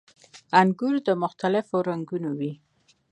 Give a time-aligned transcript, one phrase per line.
[0.59, 2.53] •انګور د مختلفو رنګونو وي.